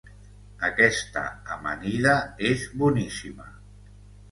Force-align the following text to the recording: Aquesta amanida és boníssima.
Aquesta 0.67 1.23
amanida 1.57 2.17
és 2.51 2.67
boníssima. 2.85 3.49